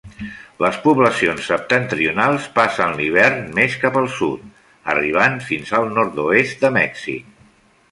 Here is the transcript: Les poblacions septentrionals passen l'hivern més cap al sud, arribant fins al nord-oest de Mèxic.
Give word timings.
Les 0.63 0.77
poblacions 0.85 1.49
septentrionals 1.49 2.47
passen 2.55 2.97
l'hivern 3.03 3.45
més 3.61 3.77
cap 3.85 4.01
al 4.03 4.09
sud, 4.15 4.49
arribant 4.97 5.39
fins 5.51 5.77
al 5.81 5.89
nord-oest 6.01 6.67
de 6.67 6.75
Mèxic. 6.83 7.33